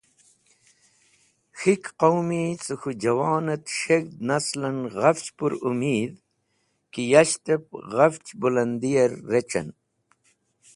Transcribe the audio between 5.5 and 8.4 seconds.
Umeedh ki yashtep ghafch